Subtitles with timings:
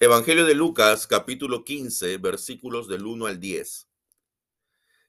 [0.00, 3.88] Evangelio de Lucas, capítulo 15, versículos del 1 al 10.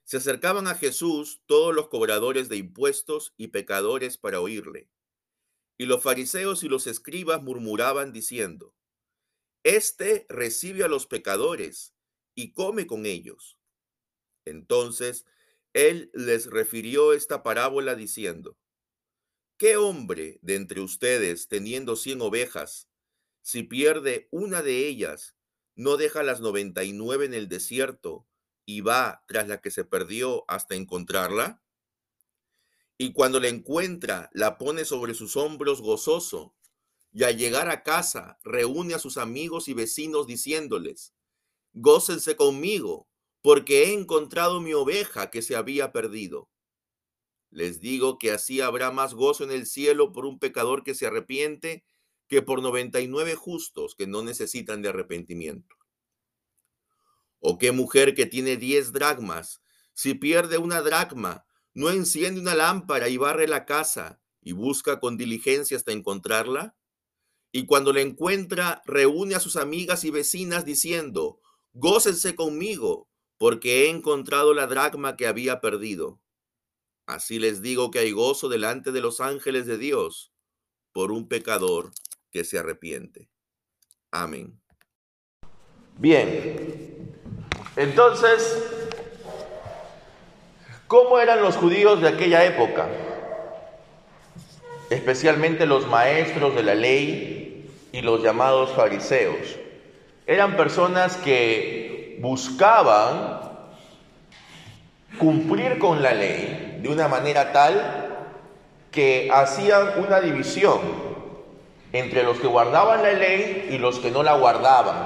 [0.04, 4.88] Se acercaban a Jesús todos los cobradores de impuestos y pecadores para oírle.
[5.78, 8.74] Y los fariseos y los escribas murmuraban diciendo,
[9.64, 11.94] Este recibe a los pecadores
[12.36, 13.58] y come con ellos.
[14.44, 15.24] Entonces
[15.72, 18.56] él les refirió esta parábola diciendo,
[19.56, 22.88] ¿qué hombre de entre ustedes, teniendo cien ovejas,
[23.44, 25.36] si pierde una de ellas,
[25.76, 28.26] no deja las noventa y nueve en el desierto
[28.64, 31.62] y va tras la que se perdió hasta encontrarla?
[32.96, 36.56] Y cuando la encuentra, la pone sobre sus hombros gozoso,
[37.12, 41.12] y al llegar a casa reúne a sus amigos y vecinos diciéndoles,
[41.74, 43.10] gócense conmigo,
[43.42, 46.48] porque he encontrado mi oveja que se había perdido.
[47.50, 51.06] Les digo que así habrá más gozo en el cielo por un pecador que se
[51.06, 51.84] arrepiente
[52.34, 55.76] que por 99 justos que no necesitan de arrepentimiento.
[57.38, 63.08] ¿O qué mujer que tiene 10 dracmas, si pierde una dracma, no enciende una lámpara
[63.08, 66.76] y barre la casa y busca con diligencia hasta encontrarla?
[67.52, 71.38] Y cuando la encuentra, reúne a sus amigas y vecinas diciendo,
[71.72, 76.20] gócense conmigo, porque he encontrado la dracma que había perdido.
[77.06, 80.34] Así les digo que hay gozo delante de los ángeles de Dios
[80.94, 81.92] por un pecador
[82.34, 83.28] que se arrepiente.
[84.10, 84.60] Amén.
[85.96, 87.14] Bien,
[87.76, 88.60] entonces,
[90.88, 92.88] ¿cómo eran los judíos de aquella época?
[94.90, 99.56] Especialmente los maestros de la ley y los llamados fariseos.
[100.26, 103.42] Eran personas que buscaban
[105.20, 108.26] cumplir con la ley de una manera tal
[108.90, 111.13] que hacían una división
[111.94, 114.96] entre los que guardaban la ley y los que no la guardaban,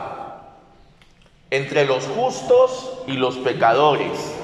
[1.50, 4.34] entre los justos y los pecadores.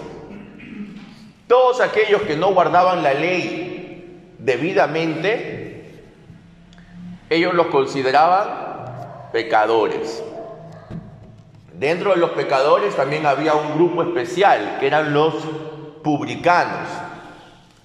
[1.48, 6.02] Todos aquellos que no guardaban la ley debidamente,
[7.30, 10.22] ellos los consideraban pecadores.
[11.72, 15.34] Dentro de los pecadores también había un grupo especial, que eran los
[16.02, 16.90] publicanos.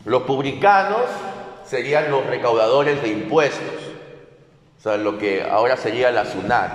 [0.03, 1.05] Los publicanos
[1.63, 3.88] serían los recaudadores de impuestos
[4.79, 6.71] o sea, lo que ahora sería la SUNAT.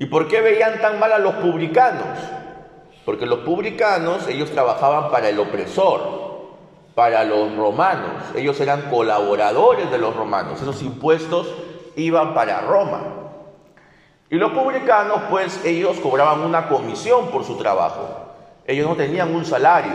[0.00, 2.18] ¿Y por qué veían tan mal a los publicanos?
[3.04, 6.50] Porque los publicanos, ellos trabajaban para el opresor,
[6.96, 11.54] para los romanos, ellos eran colaboradores de los romanos, esos impuestos
[11.94, 13.00] iban para Roma.
[14.28, 18.08] Y los publicanos, pues ellos cobraban una comisión por su trabajo,
[18.66, 19.94] ellos no tenían un salario,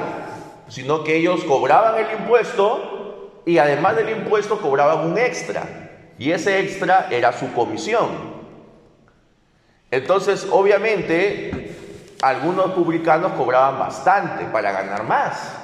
[0.70, 5.87] sino que ellos cobraban el impuesto y además del impuesto cobraban un extra.
[6.20, 8.38] Y ese extra era su comisión.
[9.92, 11.76] Entonces, obviamente,
[12.22, 15.56] algunos publicanos cobraban bastante para ganar más.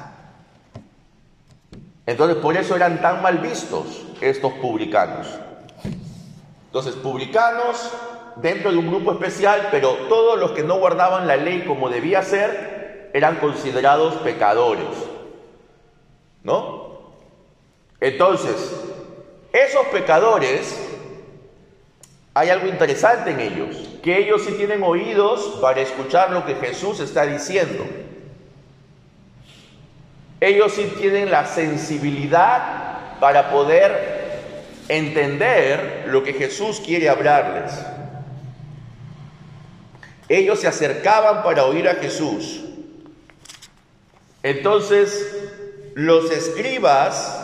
[2.06, 5.28] Entonces, por eso eran tan mal vistos estos publicanos.
[6.68, 7.92] Entonces, publicanos
[8.38, 12.22] dentro de un grupo especial, pero todos los que no guardaban la ley como debía
[12.24, 14.88] ser, eran considerados pecadores.
[16.44, 16.84] ¿No?
[18.00, 18.93] Entonces,
[19.54, 20.76] esos pecadores,
[22.34, 27.00] hay algo interesante en ellos, que ellos sí tienen oídos para escuchar lo que Jesús
[27.00, 27.86] está diciendo.
[30.42, 34.42] Ellos sí tienen la sensibilidad para poder
[34.90, 37.74] entender lo que Jesús quiere hablarles.
[40.28, 42.62] Ellos se acercaban para oír a Jesús.
[44.42, 45.36] Entonces,
[45.94, 47.43] los escribas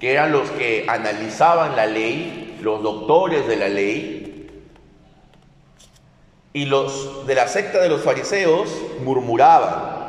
[0.00, 4.48] que eran los que analizaban la ley, los doctores de la ley,
[6.52, 8.70] y los de la secta de los fariseos
[9.04, 10.00] murmuraban,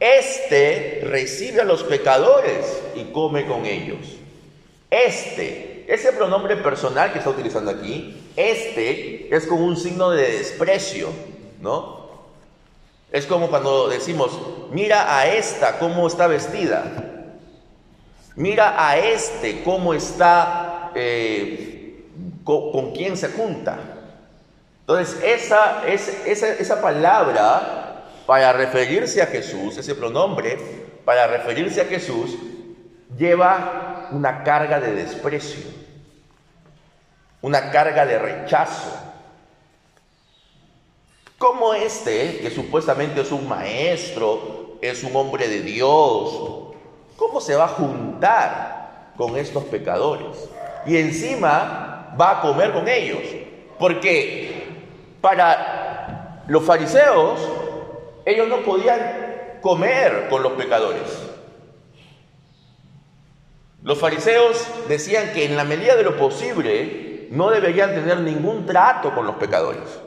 [0.00, 3.98] este recibe a los pecadores y come con ellos.
[4.90, 11.08] Este, ese pronombre personal que está utilizando aquí, este es como un signo de desprecio,
[11.60, 12.04] ¿no?
[13.10, 14.38] Es como cuando decimos,
[14.70, 17.03] mira a esta cómo está vestida.
[18.36, 22.04] Mira a este cómo está, eh,
[22.42, 23.78] con, quién se junta.
[24.80, 30.58] Entonces, esa, esa, esa palabra para referirse a Jesús, ese pronombre,
[31.04, 32.36] para referirse a Jesús,
[33.16, 35.64] lleva una carga de desprecio,
[37.40, 39.00] una carga de rechazo.
[41.38, 46.63] Como este, que supuestamente es un maestro, es un hombre de Dios,
[47.16, 50.48] ¿Cómo se va a juntar con estos pecadores?
[50.86, 53.22] Y encima va a comer con ellos.
[53.78, 54.66] ¿Por qué?
[55.20, 57.40] Para los fariseos,
[58.24, 61.30] ellos no podían comer con los pecadores.
[63.82, 69.14] Los fariseos decían que en la medida de lo posible no deberían tener ningún trato
[69.14, 70.00] con los pecadores.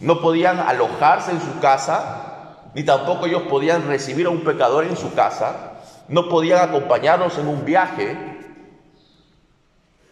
[0.00, 4.96] No podían alojarse en su casa, ni tampoco ellos podían recibir a un pecador en
[4.96, 5.77] su casa,
[6.08, 8.16] no podían acompañarlos en un viaje,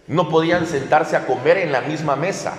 [0.07, 2.55] no podían sentarse a comer en la misma mesa.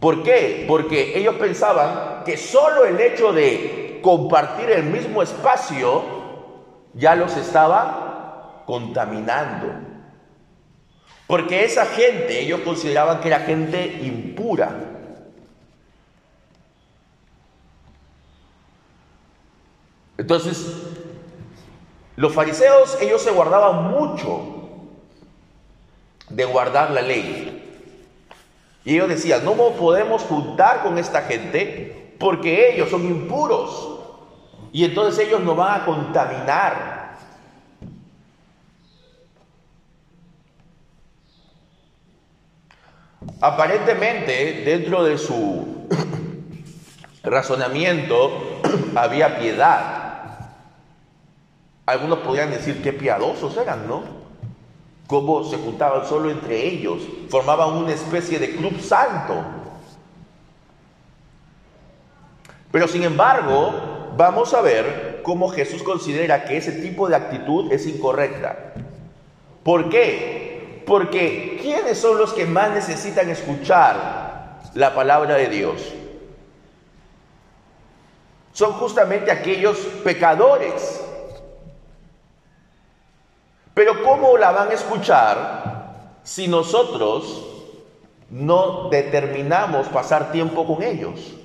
[0.00, 0.64] ¿Por qué?
[0.68, 6.04] Porque ellos pensaban que solo el hecho de compartir el mismo espacio
[6.94, 9.66] ya los estaba contaminando.
[11.26, 14.88] Porque esa gente, ellos consideraban que era gente impura.
[20.16, 20.87] Entonces,
[22.18, 24.40] los fariseos, ellos se guardaban mucho
[26.28, 27.80] de guardar la ley.
[28.84, 34.00] Y ellos decían, no podemos juntar con esta gente porque ellos son impuros.
[34.72, 37.18] Y entonces ellos nos van a contaminar.
[43.40, 45.86] Aparentemente, dentro de su
[47.22, 48.58] razonamiento
[48.96, 50.07] había piedad.
[51.88, 54.02] Algunos podrían decir qué piadosos eran, ¿no?
[55.06, 56.98] Cómo se juntaban solo entre ellos,
[57.30, 59.42] formaban una especie de club santo.
[62.70, 67.86] Pero sin embargo, vamos a ver cómo Jesús considera que ese tipo de actitud es
[67.86, 68.74] incorrecta.
[69.62, 70.82] ¿Por qué?
[70.86, 75.94] Porque ¿quiénes son los que más necesitan escuchar la palabra de Dios?
[78.52, 81.06] Son justamente aquellos pecadores.
[83.78, 87.46] Pero ¿cómo la van a escuchar si nosotros
[88.28, 91.36] no determinamos pasar tiempo con ellos?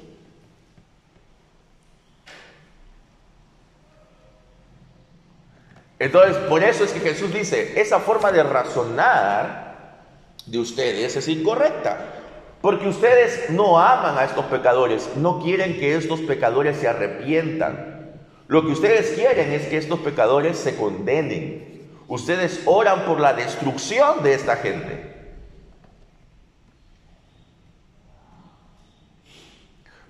[6.00, 10.08] Entonces, por eso es que Jesús dice, esa forma de razonar
[10.48, 12.16] de ustedes es incorrecta.
[12.62, 18.12] Porque ustedes no aman a estos pecadores, no quieren que estos pecadores se arrepientan.
[18.48, 21.73] Lo que ustedes quieren es que estos pecadores se condenen.
[22.08, 25.12] Ustedes oran por la destrucción de esta gente.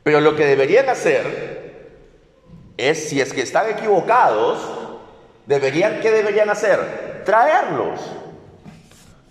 [0.04, 1.74] Pero lo que deberían hacer
[2.78, 4.84] es, si es que están equivocados,
[5.46, 7.24] Deberían, ¿qué deberían hacer?
[7.26, 8.00] Traerlos.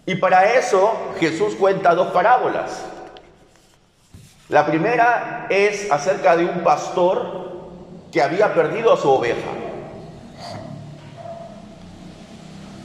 [0.05, 2.85] Y para eso Jesús cuenta dos parábolas.
[4.49, 7.43] La primera es acerca de un pastor
[8.13, 9.51] que había perdido a su oveja.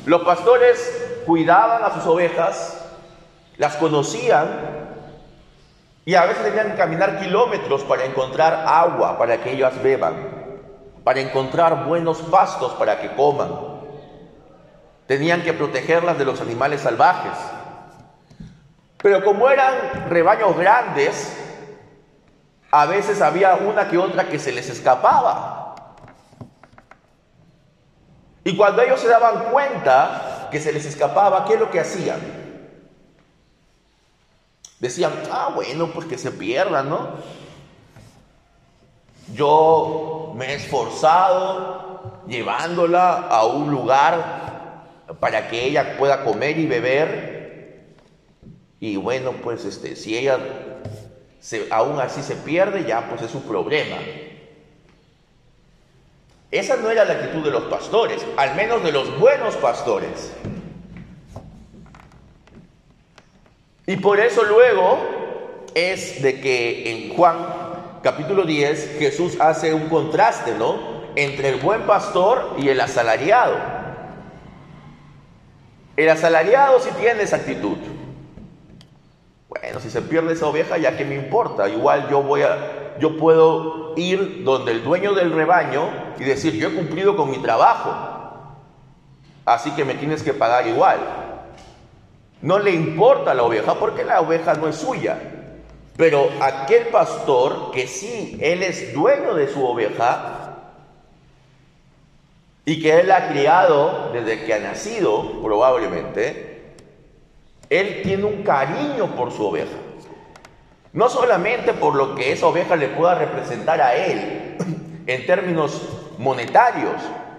[0.07, 2.83] Los pastores cuidaban a sus ovejas,
[3.57, 4.47] las conocían
[6.03, 10.37] y a veces tenían que caminar kilómetros para encontrar agua para que ellas beban
[11.07, 13.49] para encontrar buenos pastos para que coman.
[15.05, 17.31] Tenían que protegerlas de los animales salvajes.
[19.01, 21.33] Pero como eran rebaños grandes,
[22.71, 25.66] a veces había una que otra que se les escapaba.
[28.47, 32.21] Y cuando ellos se daban cuenta que se les escapaba, ¿qué es lo que hacían?
[34.79, 37.09] Decían, ah, bueno, pues que se pierdan, ¿no?
[39.33, 44.85] Yo me he esforzado llevándola a un lugar
[45.19, 47.97] para que ella pueda comer y beber.
[48.79, 50.39] Y bueno, pues este, si ella
[51.41, 53.97] se, aún así se pierde, ya pues es su problema.
[56.51, 60.33] Esa no era la actitud de los pastores, al menos de los buenos pastores.
[63.85, 64.97] Y por eso luego
[65.75, 67.37] es de que en Juan
[68.01, 70.97] capítulo 10, Jesús hace un contraste, ¿no?
[71.15, 73.57] Entre el buen pastor y el asalariado.
[75.97, 77.77] El asalariado sí tiene esa actitud.
[79.49, 81.67] Bueno, si se pierde esa oveja, ya que me importa.
[81.67, 85.89] Igual yo voy a, yo puedo ir donde el dueño del rebaño
[86.19, 87.93] y decir, yo he cumplido con mi trabajo.
[89.45, 90.99] Así que me tienes que pagar igual.
[92.41, 95.17] No le importa la oveja porque la oveja no es suya.
[95.95, 100.37] Pero aquel pastor que sí, él es dueño de su oveja
[102.65, 106.75] y que él ha criado desde que ha nacido, probablemente,
[107.69, 109.77] él tiene un cariño por su oveja.
[110.97, 114.57] No solamente por lo que esa oveja le pueda representar a él
[115.05, 115.79] en términos
[116.17, 116.95] monetarios,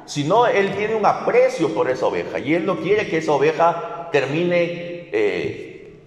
[0.07, 4.11] sino él tiene un aprecio por esa oveja y él no quiere que esa oveja
[4.13, 5.99] termine eh,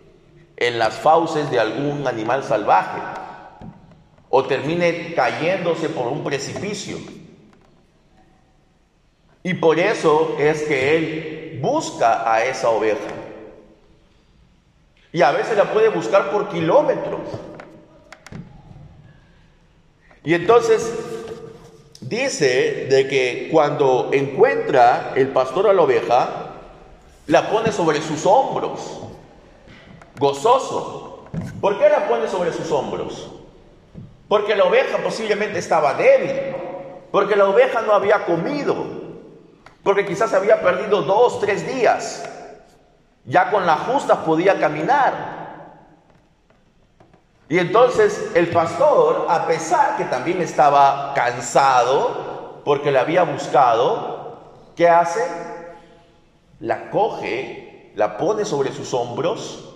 [0.56, 3.02] en las fauces de algún animal salvaje
[4.30, 7.00] o termine cayéndose por un precipicio.
[9.44, 13.21] Y por eso es que Él busca a esa oveja.
[15.14, 17.22] Y a veces la puede buscar por kilómetros.
[20.24, 20.94] Y entonces
[22.02, 26.30] dice de que cuando encuentra el pastor a la oveja,
[27.28, 29.00] la pone sobre sus hombros,
[30.20, 31.26] gozoso.
[31.60, 33.32] ¿Por qué la pone sobre sus hombros?
[34.28, 36.56] Porque la oveja posiblemente estaba débil,
[37.12, 38.76] porque la oveja no había comido,
[39.84, 42.24] porque quizás había perdido dos, tres días.
[43.26, 45.42] Ya con la justa podía caminar.
[47.50, 54.40] Y entonces el pastor, a pesar que también estaba cansado, porque la había buscado,
[54.76, 55.22] ¿qué hace?
[56.60, 59.76] La coge, la pone sobre sus hombros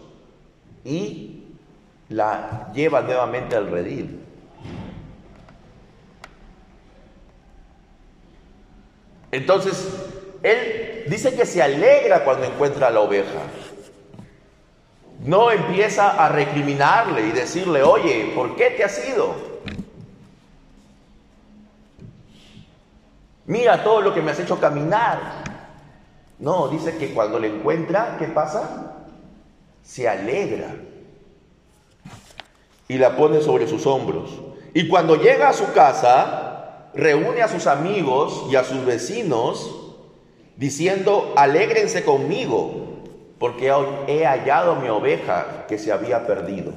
[0.83, 1.43] y
[2.09, 4.23] la lleva nuevamente al redil.
[9.31, 9.91] Entonces,
[10.43, 13.41] él dice que se alegra cuando encuentra a la oveja.
[15.23, 19.33] No empieza a recriminarle y decirle, oye, ¿por qué te has ido?
[23.47, 25.43] Mira todo lo que me has hecho caminar.
[26.39, 28.93] No, dice que cuando le encuentra, ¿qué pasa?
[29.83, 30.75] Se alegra.
[32.87, 34.31] Y la pone sobre sus hombros.
[34.73, 39.84] Y cuando llega a su casa, reúne a sus amigos y a sus vecinos,
[40.57, 42.85] diciendo, alégrense conmigo
[43.39, 43.71] porque
[44.07, 46.73] he hallado mi oveja que se había perdido.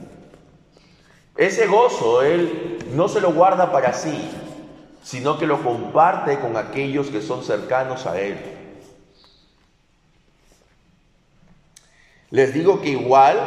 [1.36, 4.28] Ese gozo Él no se lo guarda para sí,
[5.02, 8.36] sino que lo comparte con aquellos que son cercanos a Él.
[12.30, 13.38] Les digo que igual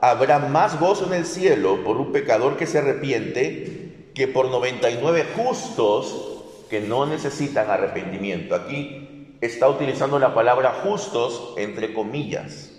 [0.00, 5.26] habrá más gozo en el cielo por un pecador que se arrepiente que por 99
[5.36, 8.54] justos que no necesitan arrepentimiento.
[8.54, 12.70] Aquí está utilizando la palabra justos entre comillas,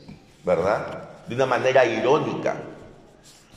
[0.43, 1.09] ¿verdad?
[1.27, 2.55] De una manera irónica.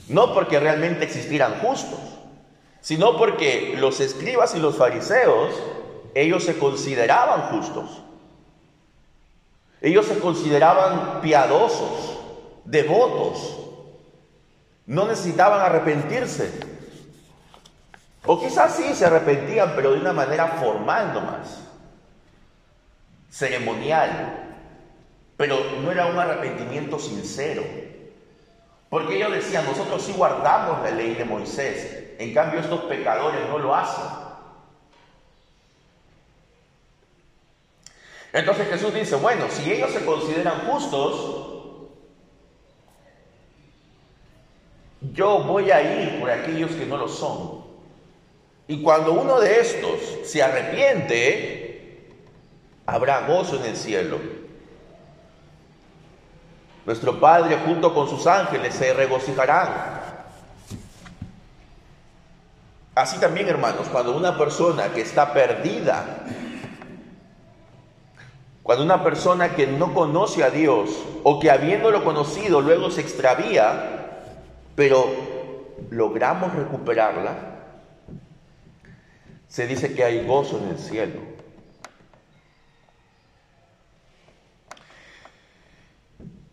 [0.08, 2.00] No porque realmente existieran justos,
[2.80, 5.54] sino porque los escribas y los fariseos,
[6.14, 8.02] ellos se consideraban justos.
[9.80, 12.18] Ellos se consideraban piadosos,
[12.64, 13.58] devotos.
[14.86, 16.52] No necesitaban arrepentirse.
[18.24, 21.71] O quizás sí se arrepentían, pero de una manera formal nomás
[23.32, 24.56] ceremonial,
[25.36, 27.64] pero no era un arrepentimiento sincero.
[28.90, 33.58] Porque ellos decían, nosotros sí guardamos la ley de Moisés, en cambio estos pecadores no
[33.58, 34.04] lo hacen.
[38.34, 41.42] Entonces Jesús dice, bueno, si ellos se consideran justos,
[45.12, 47.62] yo voy a ir por aquellos que no lo son.
[48.68, 51.71] Y cuando uno de estos se arrepiente,
[52.86, 54.18] habrá gozo en el cielo.
[56.84, 60.02] Nuestro Padre junto con sus ángeles se regocijarán.
[62.94, 66.04] Así también, hermanos, cuando una persona que está perdida,
[68.62, 70.90] cuando una persona que no conoce a Dios
[71.22, 74.18] o que habiéndolo conocido luego se extravía,
[74.74, 75.06] pero
[75.90, 77.34] logramos recuperarla,
[79.48, 81.31] se dice que hay gozo en el cielo.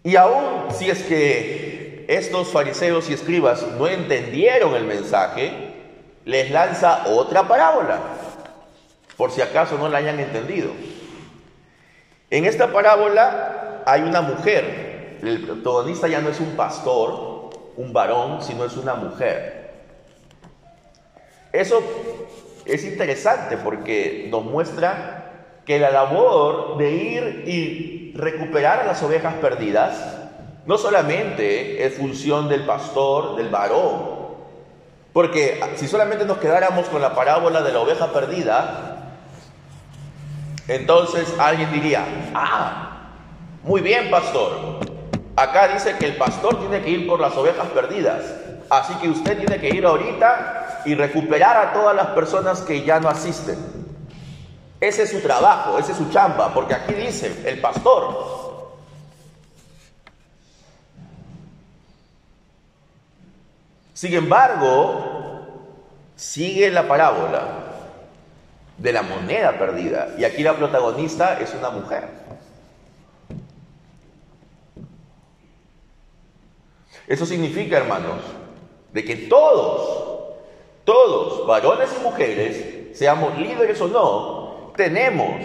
[0.10, 5.52] Y aún si es que estos fariseos y escribas no entendieron el mensaje,
[6.26, 8.00] les lanza otra parábola,
[9.18, 10.72] por si acaso no la hayan entendido.
[12.32, 18.42] En esta parábola hay una mujer, el protagonista ya no es un pastor, un varón,
[18.42, 19.70] sino es una mujer.
[21.54, 21.84] Eso
[22.66, 29.36] es interesante porque nos muestra que la labor de ir y recuperar a las ovejas
[29.36, 30.18] perdidas
[30.66, 34.20] no solamente es función del pastor, del varón,
[35.14, 39.16] porque si solamente nos quedáramos con la parábola de la oveja perdida,
[40.68, 43.10] entonces alguien diría, ah,
[43.64, 44.80] muy bien pastor,
[45.36, 48.24] acá dice que el pastor tiene que ir por las ovejas perdidas,
[48.70, 53.00] así que usted tiene que ir ahorita y recuperar a todas las personas que ya
[53.00, 53.89] no asisten.
[54.80, 58.40] Ese es su trabajo, ese es su chamba, porque aquí dice el pastor.
[63.94, 65.20] Sin embargo,
[66.16, 67.66] sigue la parábola
[68.78, 70.16] de la moneda perdida.
[70.18, 72.08] Y aquí la protagonista es una mujer.
[77.08, 78.22] Eso significa, hermanos,
[78.94, 80.36] de que todos,
[80.86, 84.39] todos, varones y mujeres, seamos líderes o no,
[84.80, 85.42] tenemos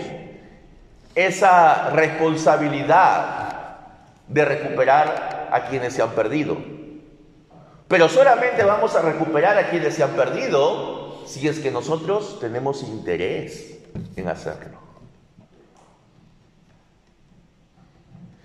[1.17, 3.81] esa responsabilidad
[4.29, 6.57] de recuperar a quienes se han perdido.
[7.89, 12.85] Pero solamente vamos a recuperar a quienes se han perdido si es que nosotros tenemos
[12.85, 13.81] interés
[14.15, 14.79] en hacerlo.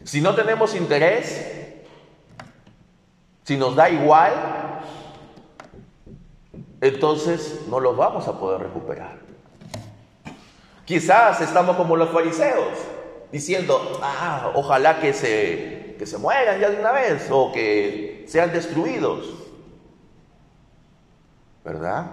[0.03, 1.75] Si no tenemos interés,
[3.43, 4.33] si nos da igual,
[6.81, 9.28] entonces no los vamos a poder recuperar.
[10.89, 12.73] Quizás estamos como los fariseos,
[13.31, 18.51] diciendo, ah, ojalá que se, que se mueran ya de una vez o que sean
[18.51, 19.29] destruidos.
[21.63, 22.07] ¿Verdad?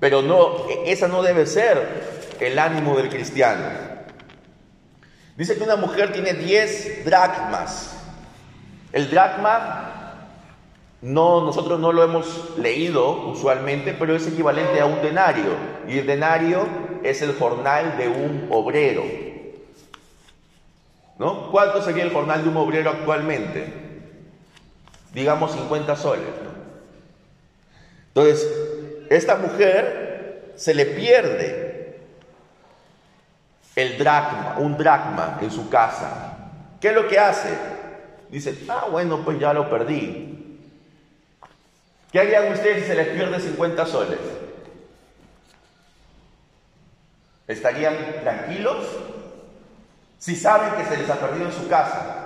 [0.00, 3.66] Pero no, esa no debe ser el ánimo del cristiano.
[5.36, 8.02] Dice que una mujer tiene 10 dracmas.
[8.94, 10.28] El dracma
[11.02, 15.54] no, nosotros no lo hemos leído usualmente, pero es equivalente a un denario.
[15.86, 19.04] Y el denario es el jornal de un obrero.
[21.18, 21.50] ¿No?
[21.50, 23.72] ¿Cuánto sería el jornal de un obrero actualmente?
[25.12, 26.26] Digamos 50 soles.
[28.08, 28.48] Entonces,
[29.10, 31.98] esta mujer se le pierde
[33.76, 36.36] el dracma, un dracma en su casa.
[36.80, 37.50] ¿Qué es lo que hace?
[38.30, 40.58] Dice, ah, bueno, pues ya lo perdí.
[42.10, 44.18] ¿Qué harían ustedes si se les pierde 50 soles?
[47.46, 48.86] ¿Estarían tranquilos?
[50.18, 52.18] Si saben que se les ha perdido en su casa.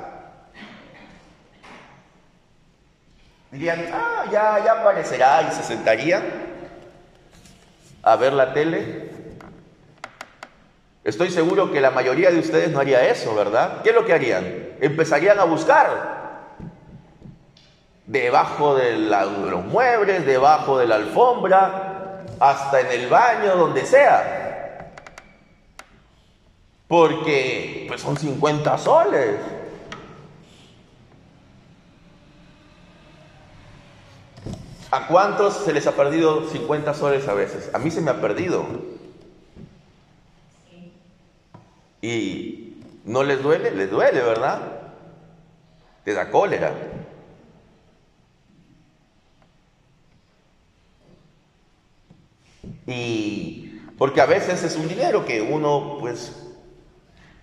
[3.50, 6.23] Dirían, ah, ya, ya aparecerá y se sentarían
[8.02, 9.11] a ver la tele.
[11.04, 13.82] Estoy seguro que la mayoría de ustedes no haría eso, ¿verdad?
[13.82, 14.44] ¿Qué es lo que harían?
[14.80, 16.26] Empezarían a buscar
[18.06, 24.56] debajo de, los muebles, debajo de la alfombra, hasta en el baño, donde sea.
[26.88, 29.37] Porque pues son 50 soles.
[34.90, 37.70] ¿A cuántos se les ha perdido 50 soles a veces?
[37.75, 38.64] A mí se me ha perdido.
[42.01, 43.72] ¿Y no les duele?
[43.72, 44.61] Les duele, ¿verdad?
[46.05, 46.72] Te da cólera.
[52.87, 56.45] Y porque a veces es un dinero que uno pues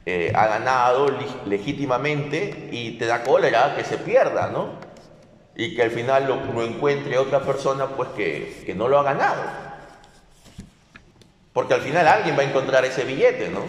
[0.06, 1.08] eh, ha ganado
[1.46, 4.72] legítimamente y te da cólera que se pierda, ¿no?
[5.56, 9.44] Y que al final lo, encuentre otra persona pues que, que no lo ha ganado.
[11.54, 13.62] Porque al final alguien va a encontrar ese billete, ¿no?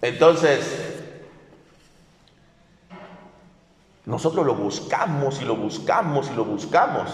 [0.00, 0.88] Entonces,
[4.08, 7.10] Nosotros lo buscamos y lo buscamos y lo buscamos.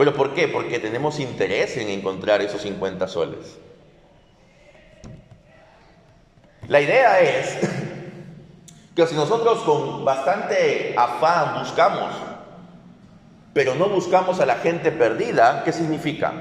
[0.00, 0.48] ¿Pero por qué?
[0.48, 3.58] Porque tenemos interés en encontrar esos 50 soles.
[6.68, 7.58] La idea es
[8.96, 12.14] que si nosotros con bastante afán buscamos,
[13.52, 16.32] pero no buscamos a la gente perdida, ¿qué significa?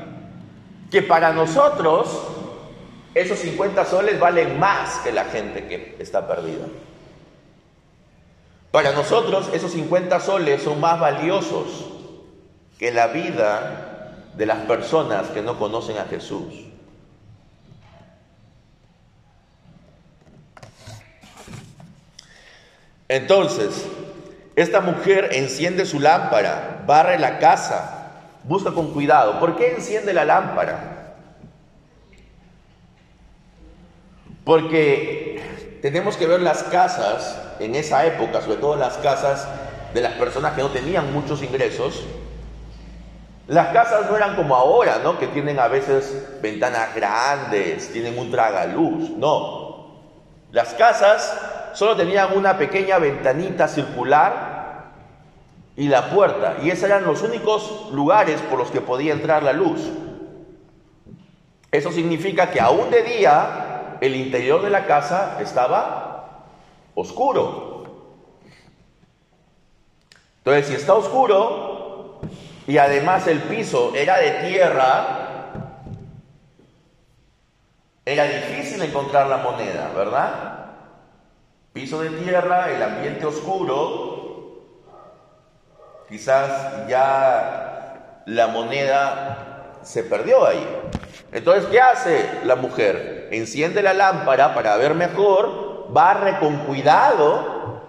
[0.89, 2.28] Que para nosotros
[3.13, 6.65] esos 50 soles valen más que la gente que está perdida.
[8.72, 11.88] Para nosotros esos 50 soles son más valiosos
[12.79, 16.53] que la vida de las personas que no conocen a Jesús.
[23.09, 23.85] Entonces,
[24.55, 28.11] esta mujer enciende su lámpara, barre la casa,
[28.45, 29.39] busca con cuidado.
[29.39, 31.15] ¿Por qué enciende la lámpara?
[34.45, 39.47] Porque tenemos que ver las casas en esa época, sobre todo las casas
[39.93, 42.05] de las personas que no tenían muchos ingresos,
[43.49, 45.17] las casas no eran como ahora, ¿no?
[45.17, 49.88] Que tienen a veces ventanas grandes, tienen un tragaluz, no.
[50.51, 51.35] Las casas
[51.73, 54.91] solo tenían una pequeña ventanita circular
[55.75, 59.53] y la puerta, y esos eran los únicos lugares por los que podía entrar la
[59.53, 59.81] luz.
[61.71, 66.45] Eso significa que aún de día el interior de la casa estaba
[66.93, 67.83] oscuro.
[70.38, 71.68] Entonces, si está oscuro
[72.69, 75.49] y además el piso era de tierra,
[78.05, 80.67] era difícil encontrar la moneda, ¿verdad?
[81.73, 84.65] Piso de tierra, el ambiente oscuro,
[86.08, 90.63] quizás ya la moneda se perdió ahí.
[91.32, 93.29] Entonces, ¿qué hace la mujer?
[93.32, 97.82] Enciende la lámpara para ver mejor barre con cuidado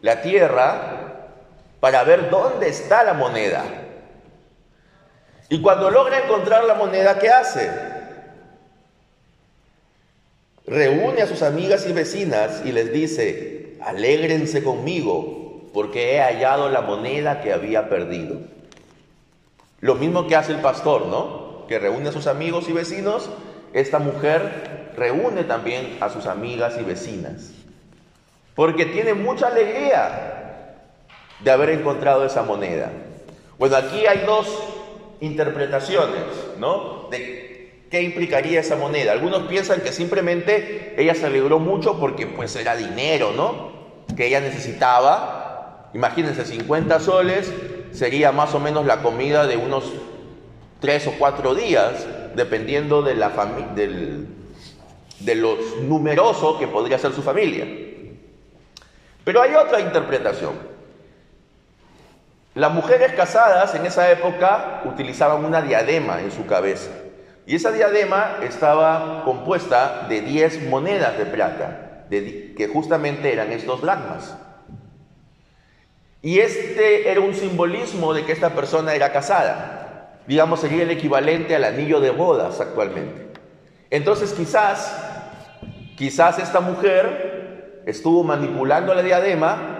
[0.00, 1.19] la tierra
[1.80, 3.64] para ver dónde está la moneda.
[5.48, 7.70] Y cuando logra encontrar la moneda, ¿qué hace?
[10.66, 16.82] Reúne a sus amigas y vecinas y les dice, alégrense conmigo, porque he hallado la
[16.82, 18.36] moneda que había perdido.
[19.80, 21.66] Lo mismo que hace el pastor, ¿no?
[21.66, 23.30] Que reúne a sus amigos y vecinos,
[23.72, 27.52] esta mujer reúne también a sus amigas y vecinas,
[28.54, 30.39] porque tiene mucha alegría
[31.42, 32.90] de haber encontrado esa moneda.
[33.58, 34.46] Bueno, aquí hay dos
[35.20, 36.22] interpretaciones,
[36.58, 37.08] ¿no?
[37.10, 39.12] De qué implicaría esa moneda.
[39.12, 43.72] Algunos piensan que simplemente ella se alegró mucho porque pues era dinero, ¿no?
[44.16, 45.90] Que ella necesitaba.
[45.92, 47.52] Imagínense, 50 soles
[47.92, 49.92] sería más o menos la comida de unos
[50.80, 53.30] 3 o 4 días, dependiendo de la
[53.74, 54.26] del,
[55.18, 57.66] de los numeroso que podría ser su familia.
[59.24, 60.69] Pero hay otra interpretación.
[62.60, 66.90] Las mujeres casadas en esa época utilizaban una diadema en su cabeza.
[67.46, 74.36] Y esa diadema estaba compuesta de 10 monedas de plata, que justamente eran estos dracmas.
[76.20, 80.18] Y este era un simbolismo de que esta persona era casada.
[80.26, 83.40] Digamos, sería el equivalente al anillo de bodas actualmente.
[83.88, 85.02] Entonces quizás,
[85.96, 89.79] quizás esta mujer estuvo manipulando la diadema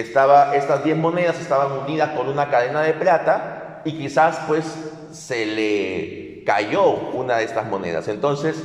[0.00, 4.64] estaba, estas 10 monedas estaban unidas con una cadena de plata y quizás pues
[5.12, 8.08] se le cayó una de estas monedas.
[8.08, 8.62] Entonces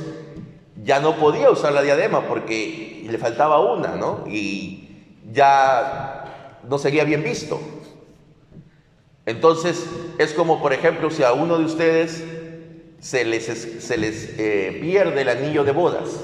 [0.82, 4.24] ya no podía usar la diadema porque le faltaba una, ¿no?
[4.26, 7.60] Y ya no sería bien visto.
[9.26, 9.86] Entonces
[10.18, 12.24] es como, por ejemplo, si a uno de ustedes
[13.00, 16.20] se les, se les eh, pierde el anillo de bodas,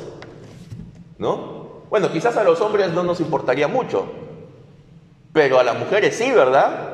[1.18, 1.82] ¿no?
[1.90, 4.06] Bueno, quizás a los hombres no nos importaría mucho,
[5.32, 6.90] pero a las mujeres sí, ¿verdad?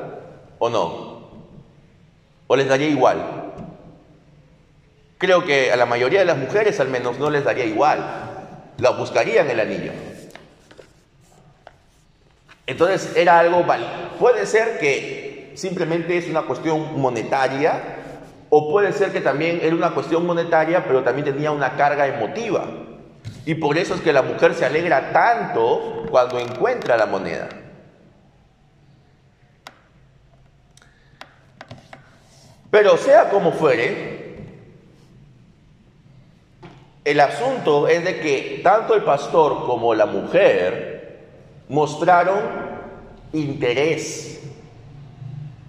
[0.59, 1.17] ¿O no?
[2.47, 3.17] ¿O les daría igual?
[5.17, 7.99] Creo que a la mayoría de las mujeres al menos no les daría igual.
[8.77, 9.91] La buscarían el anillo.
[12.67, 13.65] Entonces era algo,
[14.19, 17.81] puede ser que simplemente es una cuestión monetaria
[18.49, 22.65] o puede ser que también era una cuestión monetaria pero también tenía una carga emotiva.
[23.45, 27.47] Y por eso es que la mujer se alegra tanto cuando encuentra la moneda.
[32.69, 34.17] Pero sea como fuere,
[37.05, 41.19] el asunto es de que tanto el pastor como la mujer
[41.69, 42.39] mostraron
[43.31, 44.41] interés.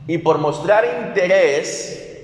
[0.09, 2.19] Y por mostrar interés,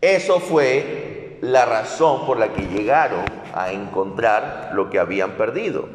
[0.00, 5.88] eso fue la razón por la que llegaron a encontrar lo que habían perdido.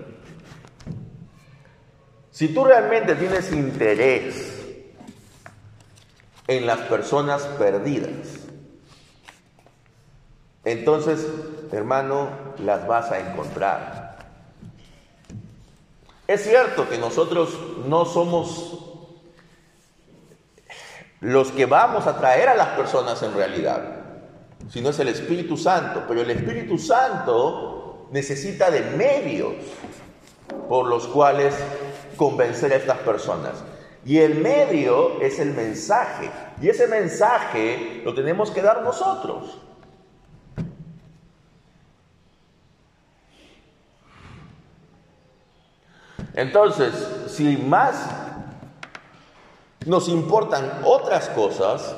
[2.32, 4.62] Si tú realmente tienes interés
[6.47, 8.39] en las personas perdidas.
[10.65, 11.27] Entonces,
[11.71, 12.29] hermano,
[12.60, 14.17] las vas a encontrar.
[16.27, 18.79] Es cierto que nosotros no somos
[21.19, 23.82] los que vamos a traer a las personas en realidad,
[24.69, 29.53] sino es el Espíritu Santo, pero el Espíritu Santo necesita de medios
[30.67, 31.56] por los cuales
[32.17, 33.53] convencer a estas personas.
[34.06, 36.30] Y el medio es el mensaje.
[36.62, 39.60] Y ese mensaje lo tenemos que dar nosotros.
[46.34, 46.94] Entonces,
[47.28, 48.10] si más
[49.86, 51.96] nos importan otras cosas,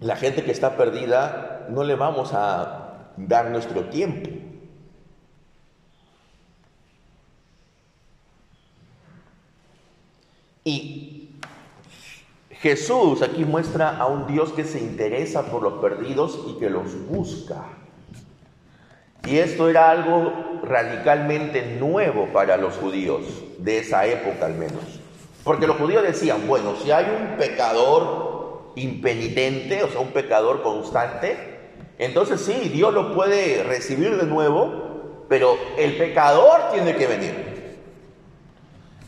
[0.00, 4.49] la gente que está perdida no le vamos a dar nuestro tiempo.
[10.64, 11.30] Y
[12.50, 16.94] Jesús aquí muestra a un Dios que se interesa por los perdidos y que los
[17.08, 17.64] busca.
[19.26, 23.22] Y esto era algo radicalmente nuevo para los judíos,
[23.58, 24.82] de esa época al menos.
[25.44, 31.36] Porque los judíos decían, bueno, si hay un pecador impenitente, o sea, un pecador constante,
[31.98, 37.49] entonces sí, Dios lo puede recibir de nuevo, pero el pecador tiene que venir.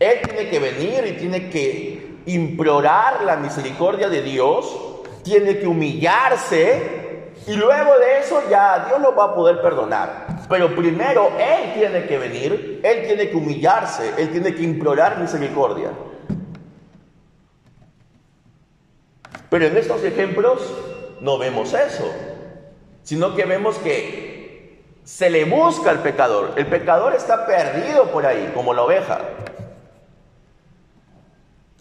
[0.02, 4.76] Él tiene que venir y tiene que implorar la misericordia de Dios,
[5.22, 7.02] tiene que humillarse
[7.46, 10.26] y luego de eso ya Dios lo va a poder perdonar.
[10.48, 15.90] Pero primero Él tiene que venir, Él tiene que humillarse, Él tiene que implorar misericordia.
[19.48, 20.62] Pero en estos ejemplos
[21.20, 22.10] no vemos eso.
[23.02, 26.52] sino que vemos que se le busca al pecador.
[26.56, 29.18] El pecador está perdido por ahí, como la oveja.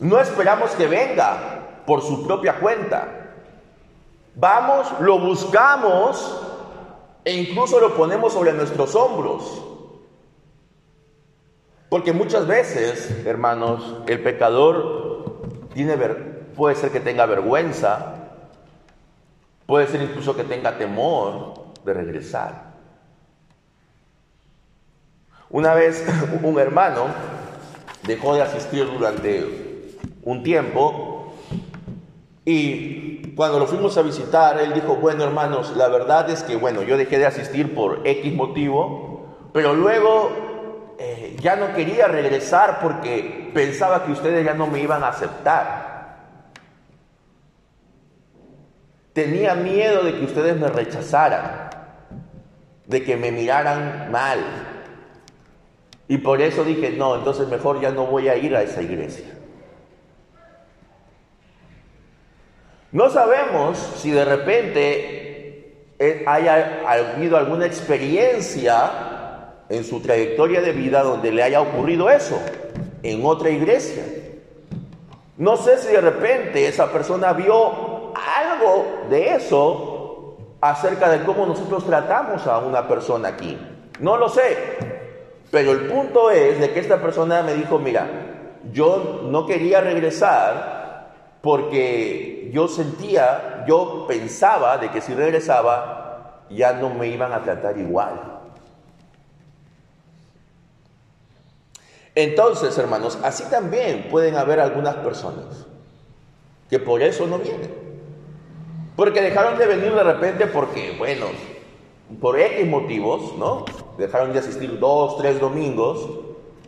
[0.02, 3.08] No esperamos que venga por su propia cuenta.
[4.34, 6.42] Vamos, lo buscamos
[7.24, 9.62] e incluso lo ponemos sobre nuestros hombros.
[11.88, 15.96] Porque muchas veces, hermanos, el pecador tiene
[16.56, 18.16] puede ser que tenga vergüenza,
[19.68, 21.54] puede ser incluso que tenga temor
[21.86, 22.72] de regresar.
[25.52, 26.04] Una vez
[26.42, 27.06] un hermano
[28.02, 29.71] dejó de asistir durante
[30.24, 31.34] un tiempo
[32.46, 36.82] y cuando lo fuimos a visitar, él dijo, bueno hermanos, la verdad es que, bueno,
[36.84, 43.52] yo dejé de asistir por X motivo, pero luego eh, ya no quería regresar porque
[43.54, 45.92] pensaba que ustedes ya no me iban a aceptar.
[49.14, 51.70] Tenía miedo de que ustedes me rechazaran,
[52.88, 54.40] de que me miraran mal.
[56.08, 59.41] Y por eso dije, no, entonces mejor ya no voy a ir a esa iglesia.
[62.92, 68.92] No sabemos si de repente eh, haya habido alguna experiencia
[69.70, 72.38] en su trayectoria de vida donde le haya ocurrido eso,
[73.02, 74.04] en otra iglesia.
[75.38, 81.86] No sé si de repente esa persona vio algo de eso acerca de cómo nosotros
[81.86, 83.58] tratamos a una persona aquí.
[84.00, 84.58] No lo sé.
[85.50, 88.08] Pero el punto es de que esta persona me dijo, mira,
[88.72, 90.81] yo no quería regresar
[91.42, 97.78] porque yo sentía, yo pensaba de que si regresaba ya no me iban a tratar
[97.78, 98.42] igual.
[102.14, 105.66] Entonces, hermanos, así también pueden haber algunas personas
[106.70, 107.74] que por eso no vienen.
[108.96, 111.28] Porque dejaron de venir de repente porque, bueno,
[112.20, 113.66] por X motivos, ¿no?
[113.98, 116.08] Dejaron de asistir dos, tres domingos,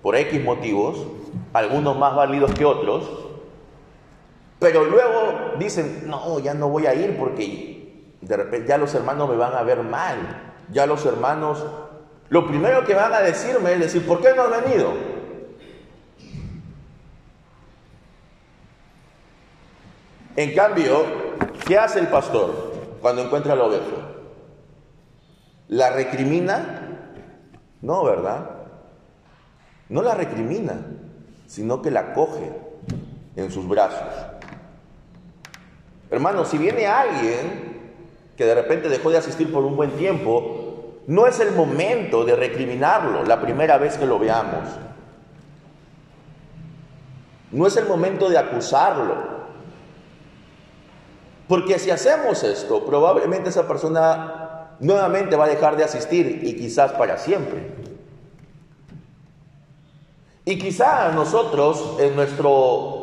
[0.02, 0.98] por X motivos,
[1.52, 3.23] algunos más válidos que otros.
[4.64, 9.30] Pero luego dicen, no, ya no voy a ir porque de repente ya los hermanos
[9.30, 10.54] me van a ver mal.
[10.72, 11.66] Ya los hermanos,
[12.30, 14.94] lo primero que van a decirme es decir, ¿por qué no has venido?
[20.38, 21.04] En cambio,
[21.68, 22.72] ¿qué hace el pastor
[23.02, 23.98] cuando encuentra la oveja?
[25.68, 27.10] ¿La recrimina?
[27.82, 28.50] No, ¿verdad?
[29.90, 30.80] No la recrimina,
[31.48, 32.50] sino que la coge
[33.36, 34.08] en sus brazos.
[36.14, 37.82] Hermano, si viene alguien
[38.38, 42.36] que de repente dejó de asistir por un buen tiempo, no es el momento de
[42.36, 44.70] recriminarlo la primera vez que lo veamos.
[47.52, 49.16] No es el momento de acusarlo.
[51.48, 56.92] Porque si hacemos esto, probablemente esa persona nuevamente va a dejar de asistir y quizás
[56.92, 57.72] para siempre.
[60.46, 63.03] Y quizá nosotros, en, nuestro,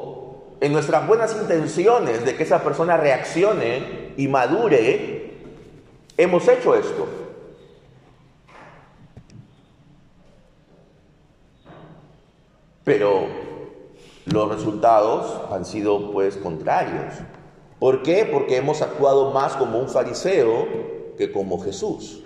[0.60, 5.32] en nuestras buenas intenciones de que esa persona reaccione y madure,
[6.16, 7.08] hemos hecho esto.
[12.84, 13.26] Pero
[14.26, 17.14] los resultados han sido pues contrarios.
[17.78, 18.28] ¿Por qué?
[18.30, 20.66] Porque hemos actuado más como un fariseo
[21.16, 22.22] que como Jesús.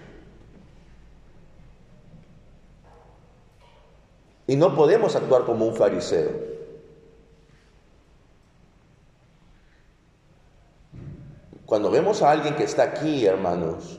[4.47, 6.54] Y no podemos actuar como un fariseo.
[11.75, 13.99] Cuando vemos a alguien que está aquí, hermanos,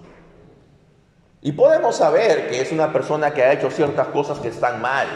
[1.42, 5.08] y podemos saber que es una persona que ha hecho ciertas cosas que están mal,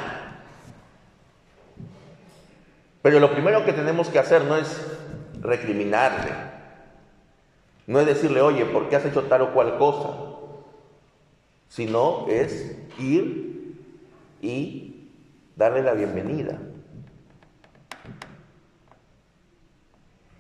[3.02, 4.78] pero lo primero que tenemos que hacer no es
[5.40, 6.34] recriminarle.
[7.88, 10.10] No es decirle, oye, ¿por qué has hecho tal o cual cosa?
[11.70, 13.78] Sino es ir
[14.42, 15.08] y
[15.56, 16.60] darle la bienvenida.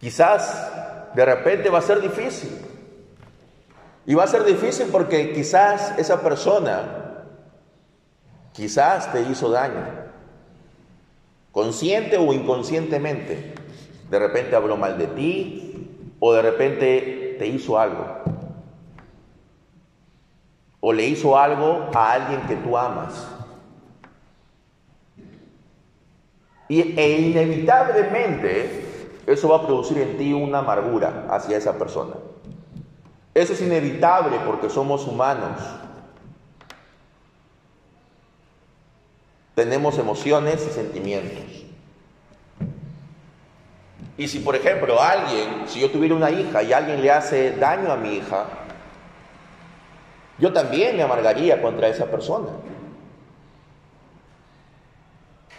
[0.02, 0.79] Quizás
[1.16, 2.58] de repente va a ser difícil.
[4.06, 7.26] Y va a ser difícil porque quizás esa persona,
[8.54, 9.86] quizás te hizo daño,
[11.52, 13.54] consciente o inconscientemente.
[14.10, 18.04] De repente habló mal de ti o de repente te hizo algo.
[20.80, 23.28] O le hizo algo a alguien que tú amas.
[26.68, 28.89] Y, e inevitablemente
[29.34, 32.16] eso va a producir en ti una amargura hacia esa persona.
[33.34, 35.60] Eso es inevitable porque somos humanos.
[39.54, 41.44] Tenemos emociones y sentimientos.
[44.18, 47.92] Y si, por ejemplo, alguien, si yo tuviera una hija y alguien le hace daño
[47.92, 48.46] a mi hija,
[50.40, 52.48] Yo también me amargaría contra esa persona.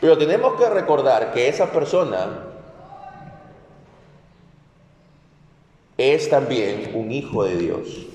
[0.00, 2.49] Pero tenemos que recordar que esa persona
[6.00, 8.06] es también un hijo de Dios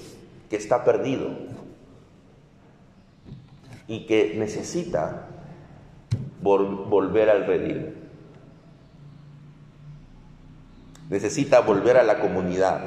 [0.49, 1.29] que está perdido
[3.87, 5.27] y que necesita
[6.41, 7.93] volver al redil.
[11.11, 12.81] Necesita volver a la comunidad.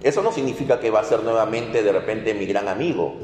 [0.00, 3.16] Eso no significa que va a ser nuevamente de repente mi gran amigo.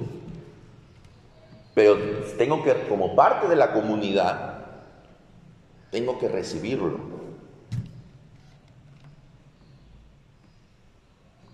[1.74, 1.96] Pero
[2.36, 4.58] tengo que, como parte de la comunidad,
[5.92, 7.13] tengo que recibirlo.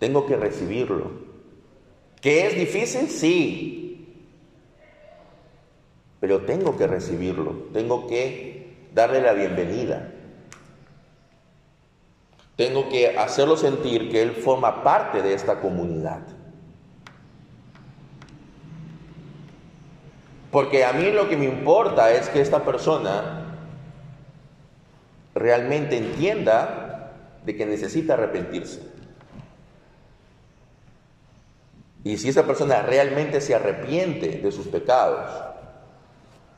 [0.00, 1.10] Tengo que recibirlo.
[2.20, 3.08] ¿Que es difícil?
[3.08, 4.26] Sí.
[6.18, 7.68] Pero tengo que recibirlo.
[7.72, 10.10] Tengo que darle la bienvenida.
[12.56, 16.22] Tengo que hacerlo sentir que Él forma parte de esta comunidad.
[20.50, 23.54] Porque a mí lo que me importa es que esta persona
[25.34, 27.12] realmente entienda
[27.44, 28.89] de que necesita arrepentirse.
[32.02, 35.28] Y si esa persona realmente se arrepiente de sus pecados,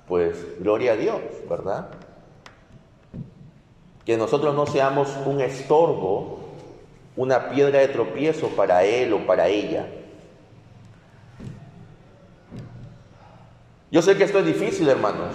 [0.07, 1.89] pues gloria a Dios, ¿verdad?
[4.05, 6.41] Que nosotros no seamos un estorbo,
[7.17, 9.89] una piedra de tropiezo para él o para ella.
[13.91, 15.35] Yo sé que esto es difícil, hermanos,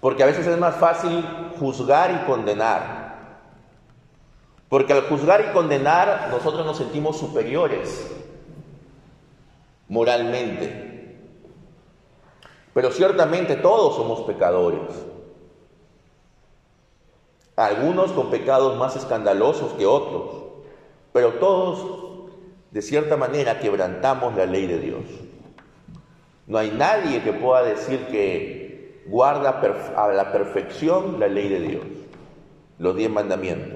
[0.00, 1.24] porque a veces es más fácil
[1.58, 2.95] juzgar y condenar.
[4.68, 8.10] Porque al juzgar y condenar nosotros nos sentimos superiores
[9.88, 11.18] moralmente.
[12.74, 15.06] Pero ciertamente todos somos pecadores
[17.56, 20.44] algunos con pecados más escandalosos que otros,
[21.12, 22.30] pero todos
[22.70, 25.04] de cierta manera quebrantamos la ley de Dios.
[26.46, 29.60] No hay nadie que pueda decir que guarda
[29.96, 31.84] a la perfección la ley de Dios,
[32.78, 33.75] los diez mandamientos,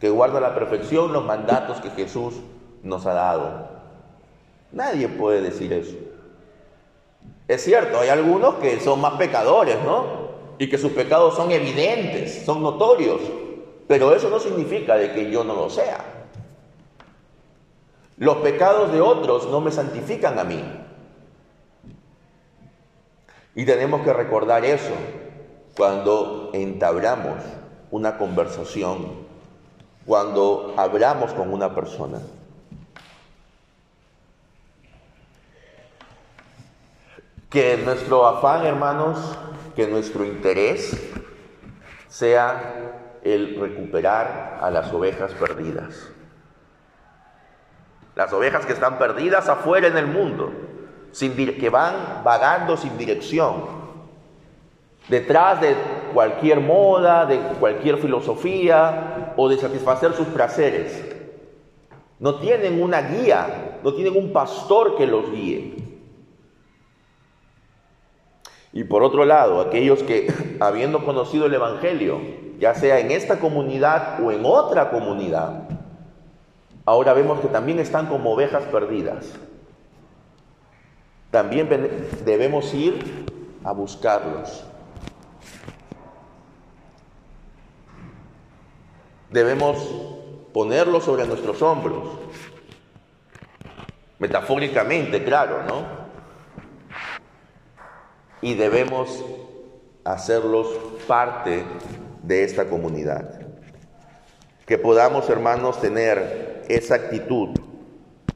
[0.00, 2.34] que guarda a la perfección los mandatos que Jesús
[2.82, 3.68] nos ha dado.
[4.72, 5.96] Nadie puede decir eso.
[7.46, 10.20] Es cierto, hay algunos que son más pecadores, ¿no?
[10.60, 13.18] y que sus pecados son evidentes, son notorios,
[13.88, 16.04] pero eso no significa de que yo no lo sea.
[18.18, 20.62] Los pecados de otros no me santifican a mí.
[23.54, 24.92] Y tenemos que recordar eso
[25.78, 27.38] cuando entablamos
[27.90, 29.19] una conversación,
[30.06, 32.18] cuando hablamos con una persona.
[37.48, 39.18] Que nuestro afán, hermanos,
[39.74, 40.96] que nuestro interés
[42.08, 46.08] sea el recuperar a las ovejas perdidas.
[48.14, 50.52] Las ovejas que están perdidas afuera en el mundo,
[51.12, 53.79] sin, que van vagando sin dirección,
[55.10, 55.74] detrás de
[56.14, 61.04] cualquier moda, de cualquier filosofía o de satisfacer sus placeres.
[62.20, 65.74] No tienen una guía, no tienen un pastor que los guíe.
[68.72, 72.20] Y por otro lado, aquellos que, habiendo conocido el Evangelio,
[72.60, 75.64] ya sea en esta comunidad o en otra comunidad,
[76.84, 79.32] ahora vemos que también están como ovejas perdidas.
[81.32, 81.68] También
[82.24, 83.26] debemos ir
[83.64, 84.69] a buscarlos.
[89.30, 89.78] Debemos
[90.52, 92.08] ponerlos sobre nuestros hombros.
[94.18, 96.00] Metafóricamente, claro, ¿no?
[98.42, 99.24] y debemos
[100.04, 100.68] hacerlos
[101.06, 101.64] parte
[102.22, 103.40] de esta comunidad.
[104.66, 107.50] Que podamos, hermanos, tener esa actitud,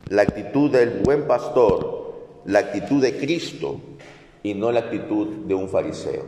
[0.08, 3.80] la actitud del buen pastor, la actitud de Cristo
[4.42, 6.24] y no la actitud de un fariseo.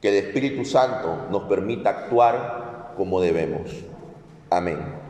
[0.00, 2.65] Que el Espíritu Santo nos permita actuar
[2.96, 3.84] como debemos.
[4.50, 5.05] Amén.